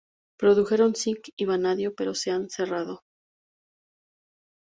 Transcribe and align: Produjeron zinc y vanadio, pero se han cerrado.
Produjeron 0.43 0.95
zinc 1.01 1.29
y 1.35 1.45
vanadio, 1.45 1.93
pero 1.93 2.15
se 2.15 2.31
han 2.31 2.49
cerrado. 2.49 3.03